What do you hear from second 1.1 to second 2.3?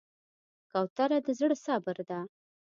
د زړه صبر ده.